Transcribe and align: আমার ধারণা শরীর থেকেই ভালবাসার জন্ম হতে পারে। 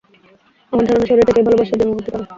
আমার 0.73 0.85
ধারণা 0.87 1.05
শরীর 1.07 1.27
থেকেই 1.29 1.45
ভালবাসার 1.47 1.79
জন্ম 1.81 1.93
হতে 1.97 2.09
পারে। 2.13 2.25